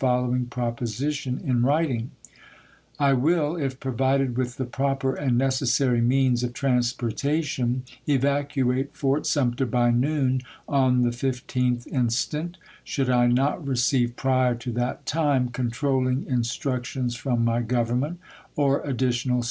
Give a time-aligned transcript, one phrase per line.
[0.01, 2.09] following proposition in writing:
[2.97, 9.67] I will, if provided with the proper and necessary means of transportation, evacuate Fort Sumter
[9.67, 15.69] by noon on the 15th instant should I not receive prior to that time con
[15.69, 18.17] trollino; instructions from my Grovernment,
[18.55, 19.39] or additional